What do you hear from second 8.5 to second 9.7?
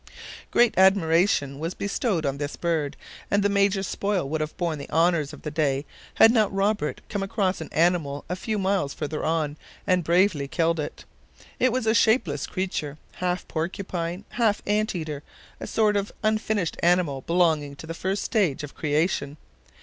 miles further on,